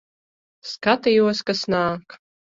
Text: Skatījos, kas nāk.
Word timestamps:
Skatījos, 0.69 1.41
kas 1.49 1.61
nāk. 1.75 2.17